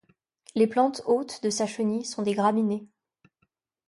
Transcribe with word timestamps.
Les 0.55 0.65
plantes 0.65 1.03
hôtes 1.05 1.43
de 1.43 1.51
sa 1.51 1.67
chenille 1.67 2.05
sont 2.05 2.23
des 2.23 2.33
graminées. 2.33 2.87